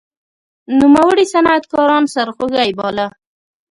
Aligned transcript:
نوموړي 0.79 1.25
صنعتکاران 1.33 2.03
سرخوږی 2.13 2.71
باله. 2.79 3.07